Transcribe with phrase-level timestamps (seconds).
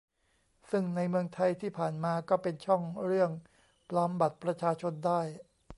[0.71, 3.31] ซึ่งในเมืองไทยที่ผ่านมาก็เป็นช่องเรื่อง
[3.89, 5.21] ปลอมบัตรประชาชนได้